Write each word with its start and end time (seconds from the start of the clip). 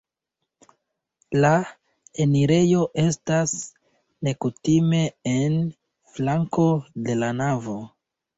La 1.43 1.51
enirejo 2.25 2.81
estas 3.03 3.53
nekutime 4.29 5.03
en 5.35 5.59
flanko 6.17 6.67
de 7.11 7.19
la 7.23 7.31
navo. 7.45 7.79